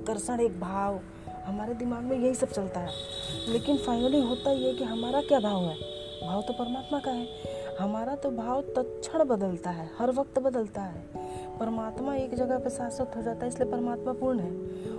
[0.00, 1.00] आकर्षण, एक भाव।
[1.46, 2.88] हमारे दिमाग में यही सब चलता है।
[3.48, 5.76] लेकिन फाइनली होता ये कि हमारा क्या भाव है?
[6.26, 7.26] भाव तो परमात्मा का है।
[7.80, 11.06] हमारा तो भाव तत्क्षण बदलता है, हर वक्त बदलता है।
[11.60, 14.50] परमात्मा एक जगह पर शाश्वत हो जाता है, इसलिए परमात्मा पूर्ण है।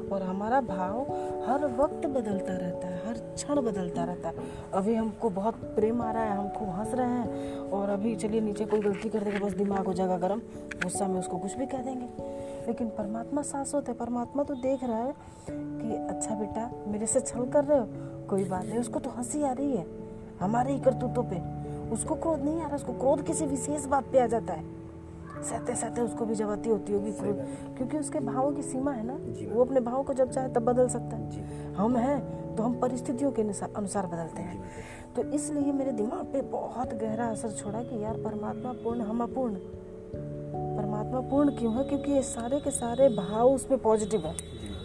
[0.09, 1.01] और हमारा भाव
[1.49, 4.35] हर वक्त बदलता रहता है, हर क्षण बदलता रहता है।
[4.73, 8.41] अभी हमको बहुत प्रेम आ रहा है, हम खूब हंस रहे हैं। और अभी चलिए
[8.41, 10.39] नीचे कोई गलती कर देगा बस दिमाग हो जाएगा गर्म,
[10.83, 14.97] गुस्सा में उसको कुछ भी कह देंगे। लेकिन परमात्मा शाश्वत है परमात्मा तो देख रहा
[14.97, 15.13] है
[15.49, 17.87] कि अच्छा बेटा मेरे से छल कर रहे हो
[18.29, 19.85] कोई बात नहीं उसको तो हँसी आ रही है
[20.41, 21.39] हमारे ही करतूतों पे।
[21.91, 24.63] उसको क्रोध नहीं आ रहा उसको क्रोध किसी विशेष बात पे आ जाता है।
[25.41, 27.37] सहते सहते उसको भी जवाती होती होगी क्रोध
[27.77, 29.17] क्योंकि उसके भावों की सीमा है ना
[29.53, 33.31] वो अपने भाव को जब चाहे तब बदल सकता है। हम हैं तो हम परिस्थितियों
[33.31, 34.63] के अनुसार बदलते हैं।
[35.15, 39.55] तो इसलिए मेरे दिमाग पे बहुत गहरा असर छोड़ा कि यार परमात्मा पूर्ण हम अपूर्ण।
[41.11, 41.83] परमात्मा पूर्ण क्यों है?
[41.83, 44.33] क्योंकि ये सारे के सारे भाव उसमें पॉजिटिव है।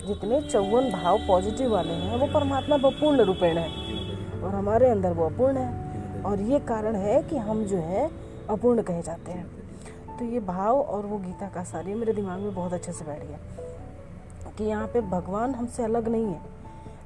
[0.07, 3.69] जितने चौवन भाव पॉजिटिव वाले हैं, वो परमात्मा पूर्ण रूपेण है।
[4.43, 8.11] और हमारे अंदर वो अपूर्ण है। और ये कारण है कि हम जो है,
[8.51, 9.47] अपूर्ण कहे जाते हैं।
[10.19, 13.27] तो ये भाव और वो गीता का सारी मेरे दिमाग में बहुत अच्छे से बैठ
[13.27, 13.39] गया
[14.59, 16.41] कि यहाँ पे भगवान हमसे अलग नहीं है।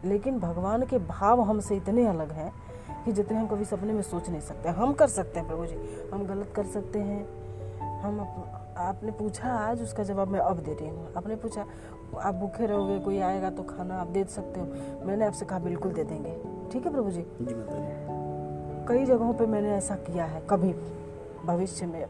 [0.04, 2.52] लेकिन भगवान के भाव हमसे इतने अलग हैं
[3.04, 6.08] कि जितने हम कभी सपने में सोच नहीं सकते। हम कर सकते हैं प्रभु जी।
[6.12, 7.40] हम गलत कर सकते हैं।
[8.00, 8.20] हम
[8.80, 11.64] आपने पूछा आज उसका जवाब मैं अब दे रही हूँ। आपने पूछा
[12.20, 15.92] आप भूखे रहोगे कोई आएगा तो खाना आप दे सकते हो। मैंने आपसे कहा बिल्कुल
[15.92, 16.32] दे देंगे।
[16.72, 17.24] ठीक है प्रभु जी
[18.88, 20.72] कई जगहों पे मैंने ऐसा किया है कभी
[21.46, 22.04] भविष्य में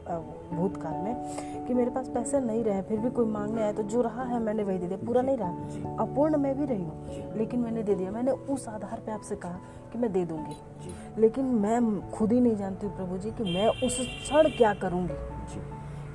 [0.52, 4.02] भूतकाल में कि मेरे पास पैसे नहीं रहे फिर भी कोई मांगने आया तो जो
[4.02, 7.60] रहा है मैंने वही दे दिया। पूरा नहीं रहा। अपूर्ण मैं भी रही हूँ लेकिन
[7.60, 9.58] मैंने दे दिया। मैंने उस आधार पे आपसे कहा
[9.92, 13.68] कि मैं दे दूँगी। लेकिन मैं खुद ही नहीं जानती हूँ प्रभु जी कि मैं
[13.86, 15.14] उस क्षण क्या करूँगी।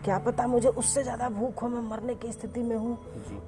[0.05, 2.97] क्या पता मुझे उससे ज़्यादा भूख हो मैं मरने की स्थिति में हूँ।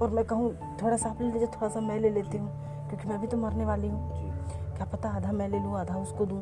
[0.01, 2.49] और मैं कहूँ थोड़ा सा आप ले लीजिए थोड़ा सा मैं ले लेती हूँ
[2.89, 6.25] क्योंकि मैं भी तो मरने वाली हूँ। क्या पता आधा मैं ले लूँ आधा उसको
[6.25, 6.41] दूँ।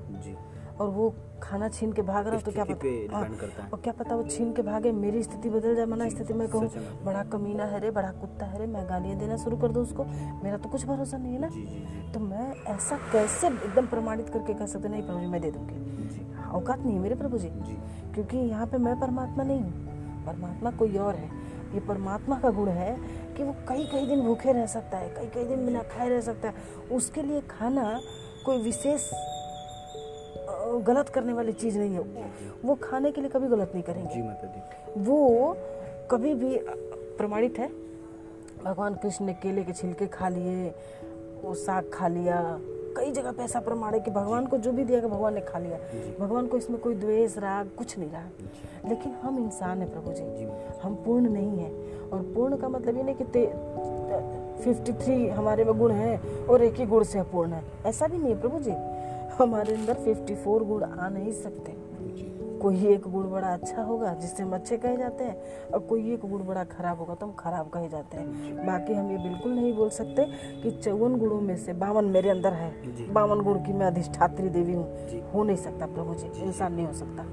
[0.80, 1.14] और वो
[1.44, 3.24] खाना छीन के भाग रहा हो तो क्या पता हाँ,
[3.74, 6.70] और क्या पता वो छीन के भागे मेरी स्थिति बदल जाए मना स्थिति में कहूँ
[7.06, 10.04] बड़ा कमीना है रे बड़ा कुत्ता है रे मैं गालियाँ देना शुरू कर दूँ उसको।
[10.44, 14.66] मेरा तो कुछ भरोसा नहीं है ना। तो मैं ऐसा कैसे एकदम प्रमाणित करके कह
[14.66, 17.50] सकते नहीं प्रभु जी मैं दे दूँगी। औकात नहीं है मेरे प्रभु जी।
[18.14, 19.85] क्योंकि यहाँ पे मैं परमात्मा नहीं हूँ।
[20.26, 21.30] परमात्मा कोई और है।
[21.74, 22.96] ये परमात्मा का गुण है
[23.38, 26.22] कि वो कई कई दिन भूखे रह सकता है कई कई दिन बिना खाए रह
[26.22, 26.54] सकता है।
[26.92, 28.00] उसके लिए खाना
[28.46, 29.10] कोई विशेष
[30.88, 32.30] गलत करने वाली चीज़ नहीं है।
[32.66, 35.56] वो खाने के लिए कभी गलत नहीं करेंगे। जी माता जी वो
[36.12, 36.58] कभी भी
[37.18, 37.68] प्रमाणित है।
[38.64, 40.68] भगवान कृष्ण ने केले के छिलके खा लिए
[41.44, 42.40] वो साग खा लिया
[42.98, 45.60] कई जगह पे ऐसा प्रमाण है कि भगवान को जो भी दिया भगवान ने खा
[45.60, 45.78] लिया।
[46.20, 48.24] भगवान को इसमें कोई द्वेष राग कुछ नहीं रहा।
[48.90, 50.48] लेकिन हम इंसान है प्रभु जी।
[50.84, 51.72] हम पूर्ण नहीं है।
[52.10, 53.46] और पूर्ण का मतलब ये नहीं कि
[54.64, 58.18] फिफ्टी थ्री हमारे में गुण है और एक ही गुण से अपूर्ण है। ऐसा भी
[58.18, 58.72] नहीं है प्रभु जी।
[59.40, 61.85] हमारे अंदर 54 गुण आ नहीं सकते।
[62.66, 66.22] कोई एक गुण बड़ा अच्छा होगा जिससे हम अच्छे कहे जाते हैं और कोई एक
[66.22, 69.74] गुण बड़ा खराब होगा तो हम खराब कहे जाते हैं। बाकी हम ये बिल्कुल नहीं
[69.74, 70.26] बोल सकते
[70.64, 74.74] कि चौवन गुणों में से बावन मेरे अंदर है। बावन गुण की मैं अधिष्ठात्री देवी
[74.74, 74.88] हूँ।
[75.34, 77.26] हो नहीं सकता प्रभु जी इंसान नहीं हो सकता।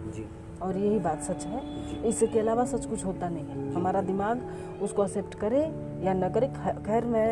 [0.67, 1.63] और यही बात सच है।
[2.09, 4.43] इसके अलावा सच कुछ होता नहीं है। हमारा दिमाग
[4.83, 5.63] उसको एक्सेप्ट करे
[6.05, 6.49] या न करे
[6.87, 7.27] खैर मैं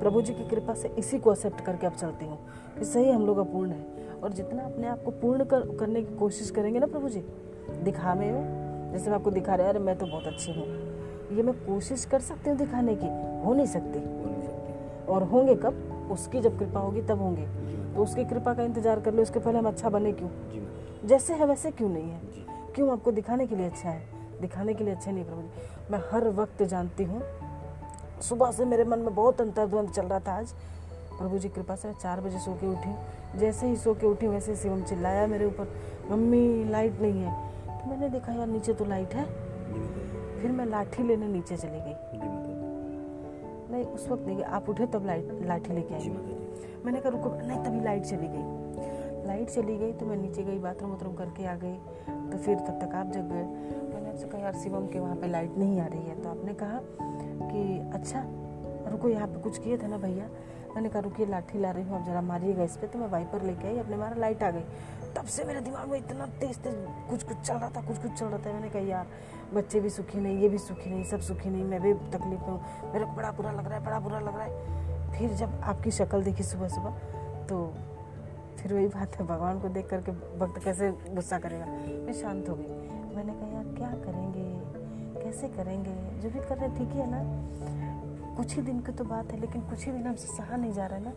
[0.00, 2.38] प्रभु जी की कृपा से इसी को एक्सेप्ट करके अब चलती हूँ।
[2.78, 6.14] कि सही हम लोग अपूर्ण है। और जितना अपने आप को पूर्ण कर, करने की
[6.16, 7.24] कोशिश करेंगे ना प्रभु जी
[7.82, 10.66] दिखावे में जैसे मैं आपको दिखा रहा अरे मैं तो बहुत अच्छी हूँ।
[11.36, 13.06] ये मैं कोशिश कर सकती हूँ दिखाने की
[13.46, 13.98] हो नहीं सकती।
[15.12, 16.08] और होंगे कब?
[16.12, 17.46] उसकी जब कृपा होगी तब होंगे।
[17.94, 20.28] तो उसकी कृपा का इंतज़ार कर लो उसके पहले हम अच्छा बने क्यों?
[21.06, 22.20] जैसे है वैसे क्यों नहीं है?
[22.74, 24.02] क्यों आपको दिखाने के लिए अच्छा है?
[24.40, 27.22] दिखाने के लिए अच्छा नहीं प्रभु जी। मैं हर वक्त जानती हूँ।
[28.20, 30.54] सुबह से मेरे मन में बहुत अंतर्द्वंद चल रहा था आज।
[31.22, 32.94] प्रभु जी, कृपा से चार बजे सो के उठी।
[33.38, 35.68] जैसे ही सो के उठी, वैसे शिवम चिल्लाया मेरे ऊपर,
[36.10, 39.24] मम्मी, लाइट नहीं है। तो मैंने देखा, यार, नीचे तो लाइट है।
[40.40, 41.94] फिर मैं लाठी लेने नीचे चली गई।
[43.72, 46.08] नहीं, उस वक्त नहीं आप उठे तब लाइट, लाठी लेके आई।
[46.84, 48.62] मैंने कहा, रुको, नहीं, तभी लाइट चली गई।
[49.26, 51.76] लाइट चली गई तो मैं नीचे गई, बाथरूम वाथरूम करके आ गई।
[52.30, 53.44] तो फिर तब तक आप जग गए।
[53.94, 56.54] मैंने आपसे कहा, यार, शिवम के वहाँ पे लाइट नहीं आ रही है। तो आपने
[56.54, 56.80] कहा
[57.48, 58.24] कि अच्छा
[59.02, 60.26] रुको यहाँ पे कुछ किए थे ना भैया?
[60.74, 63.42] मैंने कहा, रुकिए, लाठी ला रही हूँ, आप जरा मारिएगा इस पर तो मैं वाइपर
[63.42, 64.62] लेके आई, अपने मारा लाइट आ गई।
[65.16, 66.74] तब से मेरे दिमाग में इतना तेज तेज
[67.10, 69.06] कुछ कुछ चल रहा था, कुछ कुछ चल रहा था। मैंने कहा, यार,
[69.54, 72.48] बच्चे भी सुखी नहीं, ये भी सुखी नहीं, सब सुखी नहीं, मैं भी तकलीफ़ में
[72.48, 75.60] हूँ। मेरे को बड़ा बुरा लग रहा है, बड़ा बुरा लग रहा है। फिर जब
[75.64, 76.90] आपकी शक्ल देखी सुबह सुबह
[77.48, 77.66] तो
[78.58, 81.66] फिर वही बात है, भगवान को देख करके वक्त कैसे गुस्सा करेगा।
[82.06, 84.50] मैं शांत हो गई। मैंने कहा, यार, क्या करेंगे?
[85.20, 86.20] कैसे करेंगे?
[86.20, 87.90] जो भी कर रहे, ठीक ही है ना?
[88.36, 90.86] कुछ ही दिन की तो बात है, लेकिन कुछ ही दिन हमसे सहा नहीं जा
[90.86, 91.12] रहा है ना।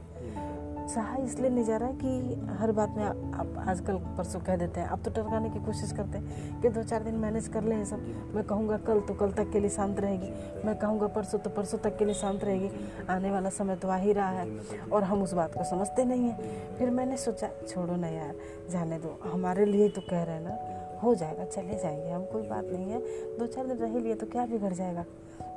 [0.87, 4.79] सहा इसलिए नहीं जा रहा है कि हर बात में आप आजकल परसों कह देते
[4.79, 7.83] हैं। आप तो टरकाने की कोशिश करते हैं कि दो चार दिन मैनेज कर ले
[7.85, 8.03] सब।
[8.35, 10.29] मैं कहूँगा कल तो कल तक के लिए शांत रहेगी।
[10.65, 12.69] मैं कहूँगा परसों तो परसों तक के लिए शांत रहेगी।
[13.09, 14.59] आने वाला समय तो आ ही रहा है
[14.91, 18.35] और हम उस बात को समझते नहीं हैं। फिर मैंने सोचा, छोड़ो ना यार,
[18.69, 22.47] जाने दो। हमारे लिए तो कह रहे हैं ना, हो जाएगा, चले जाएँगे। हम कोई
[22.47, 22.99] बात नहीं है।
[23.37, 25.05] दो चार दिन रह लिए तो क्या बिगड़ जाएगा?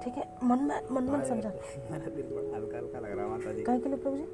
[0.05, 1.49] ठीक है मन में मन मन समझा।
[1.91, 4.25] मेरा दिल बड़ा हल्का हल्का लग रहा है माता जी कहीं के लिए प्रभु जी?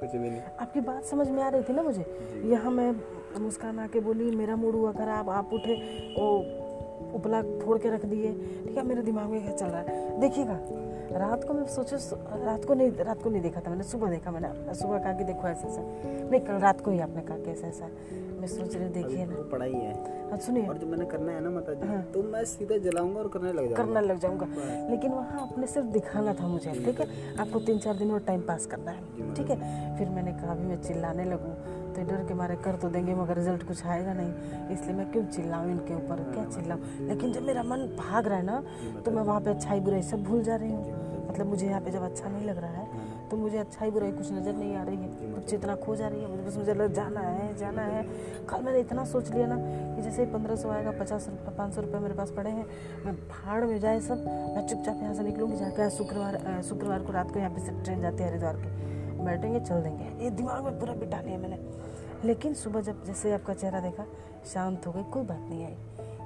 [0.00, 2.04] कुछ भी नहीं। आपकी बात समझ में आ रही थी ना मुझे?
[2.44, 2.94] यहाँ मैं
[3.40, 5.74] मुस्कान आके बोली मेरा मूड हुआ खराब आप उठे
[6.18, 6.28] वो
[7.14, 8.32] उपला फोड़ के रख दिए।
[8.66, 10.20] ठीक है मेरे दिमाग में क्या चल रहा है?
[10.20, 10.58] देखिएगा
[11.12, 11.96] रात को मैं सोचे
[12.44, 15.24] रात को नहीं रात को नहीं देखा था मैंने सुबह देखा मैंने। सुबह कहा कि
[15.24, 15.82] देखो ऐसा ऐसा।
[16.30, 17.88] नहीं कल रात को ही आपने कहा कि ऐसा ऐसा।
[18.40, 19.92] मैं सोच रही हूँ, देखिए ना। पढ़ाई है।
[20.30, 23.28] हाँ सुनिए। और जो मैंने करना है ना माता जी तो मैं सीधा जलाऊँगा और
[23.28, 24.46] करने लग जाऊँगा। करने लग जाऊँगा।
[24.90, 27.06] लेकिन वहाँ आपने सिर्फ़ दिखाना था मुझे ठीक है?
[27.36, 29.96] आपको तीन चार दिन और टाइम पास करना है ठीक है?
[29.98, 31.54] फिर मैंने कहा अभी मैं चिल्लाने लगूँ
[31.94, 35.24] तो डर के मारे कर तो देंगे मगर रिज़ल्ट कुछ आएगा नहीं। इसलिए मैं क्यों
[35.26, 36.22] चिल्लाऊँ इनके ऊपर?
[36.32, 36.80] क्या चिल्लाऊँ?
[37.08, 38.62] लेकिन जब मेरा मन भाग रहा है ना
[39.04, 41.01] तो मैं वहाँ पे अच्छाई बुराई सब भूल जा रही हूँ।
[41.32, 44.32] मतलब मुझे यहाँ पे जब अच्छा नहीं लग रहा है तो मुझे अच्छाई बुराई कुछ
[44.32, 46.92] नज़र नहीं आ रही है। कुछ चेतना खो जा रही है मुझे बस मुझे लग
[46.94, 48.02] जाना है जाना है।
[48.46, 49.56] कल मैंने इतना सोच लिया ना
[49.96, 52.66] कि जैसे पंद्रह सौ आएगा पचास रुपये पाँच सौ रुपये मेरे पास पड़े हैं
[53.04, 54.24] मैं भाड़ में जाए सब
[54.56, 58.00] मैं चुपचाप यहाँ से निकलूँगी जाकर शुक्रवार शुक्रवार को रात को यहाँ पे से ट्रेन
[58.00, 61.58] जाती है हरिद्वार की। बैठेंगे चल देंगे। ये दिमाग में पूरा बिठा लिया मैंने।
[62.24, 64.04] लेकिन सुबह जब जैसे आपका चेहरा देखा
[64.52, 65.76] शांत हो गई कोई बात नहीं आई।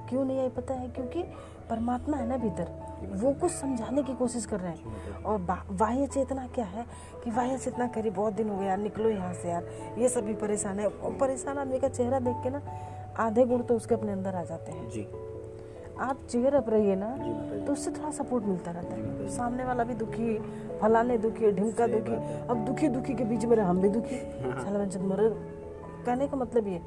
[0.09, 0.87] क्यों नहीं आई पता है?
[0.89, 1.23] क्योंकि
[1.69, 2.71] परमात्मा है ना भीतर।
[3.03, 5.37] वो कुछ समझाने की कोशिश कर रहे हैं। और
[5.71, 6.85] बाह्य चेतना क्या है
[7.23, 9.67] कि बाह्य चेतना करी बहुत दिन हो गया यार निकलो यहाँ से यार।
[9.97, 12.61] ये सभी परेशान है। और परेशान आदमी का चेहरा देख के ना
[13.19, 15.07] आधे गुण तो उसके अपने अंदर आ जाते हैं। जी।
[15.99, 17.07] आप चेयर अप रहिए ना
[17.65, 20.37] तो उससे थोड़ा सपोर्ट मिलता रहता है। सामने वाला भी दुखी
[20.81, 22.15] फलाने दुखी ढिमका दुखी।
[22.49, 25.29] अब दुखी दुखी के बीच में हम भी दुखी। साला बंचत मर
[26.05, 26.81] कहने का मतलब ये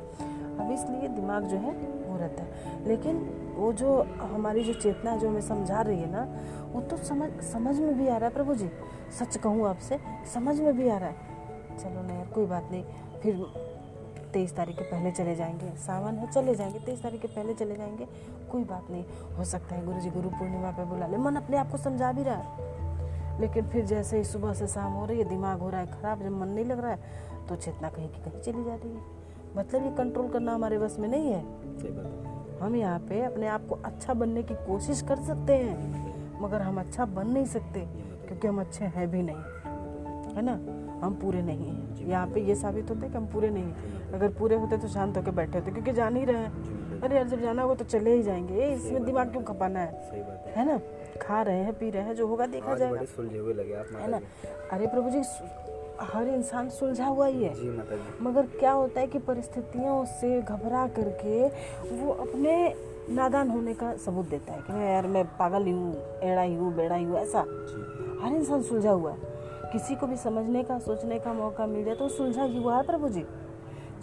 [0.69, 2.51] इसलिए दिमाग जो है, वो रहता है।
[2.89, 6.29] लेकिन वो जो हमारी जो चेतना जो हमें समझा रही है ना,
[6.73, 8.71] वो तो समझ समझ में भी आ रहा है प्रभु जी।
[9.19, 9.99] सच कहूँ आपसे,
[10.35, 11.17] समझ में भी आ रहा है।
[11.79, 12.85] चलो ना यार, कोई बात नहीं।
[13.23, 13.47] फिर
[14.33, 17.77] तेईस तारीख के पहले चले जाएँगे। सावन है, चले जाएँगे। तेईस तारीख के पहले चले
[17.77, 18.09] जाएँगे।
[18.53, 19.05] कोई बात नहीं,
[19.37, 22.12] हो सकता है गुरु जी गुरु पूर्णिमा पर बुला ले। मन अपने आप को समझा
[22.12, 22.71] भी रहा है।
[23.41, 26.23] लेकिन फिर जैसे ही सुबह से शाम हो रही है, दिमाग हो रहा है खराब,
[26.23, 26.99] जब मन नहीं लग रहा है
[27.49, 29.20] तो चेतना कहीं की कहीं चली जा रही है।
[29.56, 31.43] मतलब ये कंट्रोल करना हमारे बस में नहीं है।
[31.79, 35.52] सही बात है। हम यहाँ पे अपने आप को अच्छा बनने की कोशिश कर सकते
[35.52, 37.81] हैं मगर हम अच्छा बन नहीं सकते
[38.26, 39.37] क्योंकि हम अच्छे हैं भी नहीं।
[40.37, 40.52] है ना?
[41.06, 44.12] हम पूरे नहीं हैं। यहाँ पे ये साबित होता है कि हम पूरे नहीं हैं।
[44.12, 47.29] अगर पूरे होते तो शांत होकर बैठे होते क्योंकि जान ही रहे हैं। अरे यार
[47.29, 50.11] जब जाना होगा तो चले ही जाएँगे। ये इसमें दिमाग क्यों खपाना है?
[50.56, 50.81] है। ना?
[51.23, 53.00] खा रहे हैं पी रहे हैं जो होगा देखा जाएगा।
[53.99, 54.20] है ना?
[54.73, 55.23] अरे प्रभु जी
[56.02, 60.05] हर इंसान सुलझा हुआ ही है। जी माता जी मगर क्या होता है कि परिस्थितियों
[60.11, 61.47] से घबरा करके
[61.97, 62.55] वो अपने
[63.11, 66.55] नादान होने का सबूत देता है कि मैं यार मैं पागल ही हूँ एड़ा ही
[66.55, 67.41] हूँ बेड़ा ही हूँ ऐसा।
[68.23, 69.29] हर इंसान सुलझा हुआ है।
[69.73, 72.82] किसी को भी समझने का सोचने का मौका मिल जाए तो सुलझा ही हुआ है
[72.82, 73.25] प्रभु जी।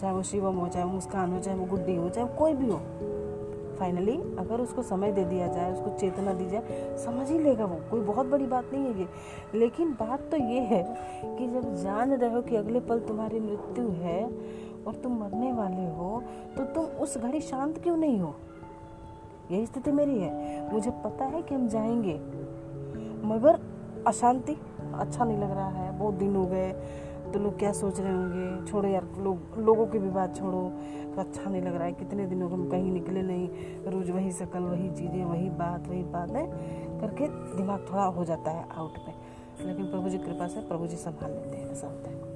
[0.02, 2.54] चाहे वो शिवम हो चाहे वो मुस्कान हो चाहे वो गुड्डी हो चाहे वो कोई
[2.54, 2.80] भी हो।
[3.80, 7.80] फाइनली अगर उसको समय दे दिया जाए, उसको चेतना दी जाए, समझ ही लेगा वो।
[7.92, 9.08] कोई बहुत बड़ी बात नहीं है ये।
[9.56, 10.84] लेकिन बात तो ये है
[11.24, 14.24] कि जब जान रहे हो कि अगले पल तुम्हारी मृत्यु है
[14.88, 16.24] और तुम मरने वाले हो
[16.58, 18.34] तो तुम उस घड़ी शांत क्यों नहीं हो?
[19.52, 22.16] यही स्थिति मेरी है। मुझे पता है कि हम जाएँगे,
[23.28, 23.60] मगर
[24.08, 24.58] अशांति
[24.94, 26.72] अच्छा नहीं लग रहा है। बहुत दिन हो गए
[27.34, 28.66] तो लोग क्या सोच रहे होंगे?
[28.66, 30.62] छोड़ो यार, लोग, लोगों की भी बात छोड़ो
[31.16, 33.48] तो अच्छा नहीं लग रहा है। कितने दिनों के हम कहीं निकले नहीं,
[33.88, 36.32] रोज वही शकल, वही चीज़ें, वही बात वही बात
[37.02, 39.14] करके दिमाग थोड़ा हो जाता है आउट में
[39.66, 42.27] लेकिन प्रभु जी कृपा से प्रभु जी संभाल लेते हैं, ऐसा होता है।